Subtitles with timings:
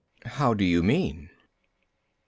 [0.25, 1.29] How do you mean?
[1.29, 1.43] A.